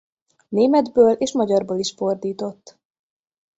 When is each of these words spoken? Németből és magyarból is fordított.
Németből 0.49 1.11
és 1.11 1.31
magyarból 1.33 1.79
is 1.79 1.91
fordított. 1.97 2.77